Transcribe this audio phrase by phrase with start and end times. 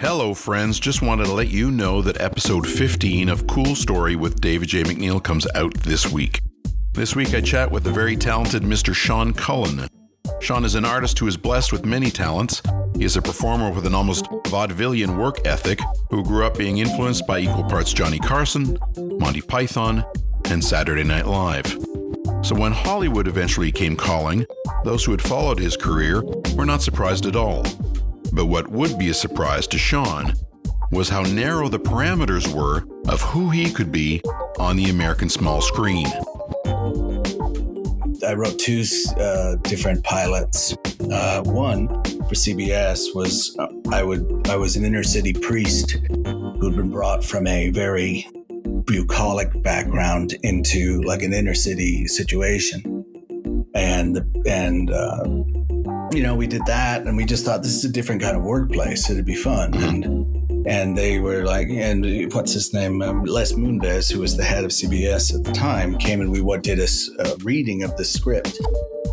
[0.00, 0.78] Hello, friends.
[0.78, 4.84] Just wanted to let you know that episode 15 of Cool Story with David J.
[4.84, 6.40] MacNeil comes out this week.
[6.92, 8.94] This week, I chat with the very talented Mr.
[8.94, 9.88] Seán Cullen.
[10.40, 12.62] Seán is an artist who is blessed with many talents.
[12.96, 17.26] He is a performer with an almost vaudevillian work ethic who grew up being influenced
[17.26, 20.04] by equal parts Johnny Carson, Monty Python,
[20.44, 21.66] and Saturday Night Live.
[22.42, 24.46] So when Hollywood eventually came calling,
[24.84, 26.22] those who had followed his career
[26.54, 27.64] were not surprised at all.
[28.32, 30.38] But what would be a surprise to Seán
[30.90, 34.22] was how narrow the parameters were of who he could be
[34.58, 36.06] on the American small screen.
[38.26, 38.84] I wrote two
[39.18, 40.74] uh, different pilots.
[41.10, 46.76] Uh, one for CBS was uh, I would I was an inner city priest who'd
[46.76, 48.26] been brought from a very
[48.84, 53.04] bucolic background into like an inner city situation,
[53.74, 55.24] and and uh,
[56.12, 58.42] you know we did that, and we just thought this is a different kind of
[58.42, 59.10] workplace.
[59.10, 63.00] It'd be fun, and and they were like, and what's his name?
[63.02, 66.40] Um, Les Moonves, who was the head of CBS at the time, came and we
[66.40, 66.88] what did a,
[67.20, 68.58] a reading of the script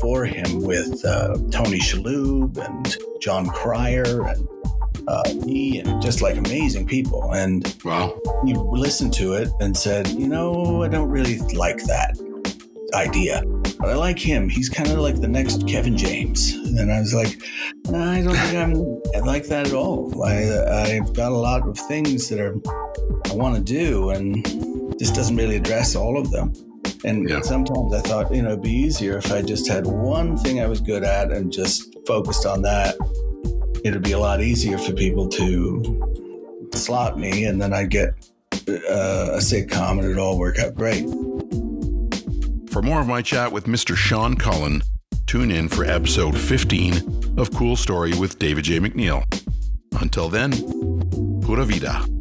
[0.00, 4.48] for him with uh, Tony Shalhoub and John Cryer and
[5.08, 7.32] uh, me and just like amazing people.
[7.32, 12.18] And wow, he listened to it and said, you know, I don't really like that
[12.94, 13.42] idea.
[13.78, 14.48] But I like him.
[14.48, 16.52] He's kind of like the next Kevin James.
[16.52, 17.40] And I was like,
[17.94, 18.54] I don't think
[19.14, 20.22] I'm like that at all.
[20.24, 22.56] I, I've got a lot of things that are
[23.30, 24.44] I want to do, and
[24.98, 26.52] this doesn't really address all of them.
[27.04, 27.40] And yeah.
[27.42, 30.66] sometimes I thought, you know, it'd be easier if I just had one thing I
[30.66, 32.96] was good at and just focused on that.
[33.84, 38.10] It'd be a lot easier for people to slot me, and then I'd get
[38.68, 41.04] uh, a sitcom, and it'd all work out great.
[42.78, 43.96] For more of my chat with Mr.
[43.96, 44.82] Seán Cullen,
[45.26, 48.78] tune in for episode 15 of Cool Story with David J.
[48.78, 49.24] MacNeil.
[50.00, 50.52] Until then,
[51.42, 52.17] pura vida.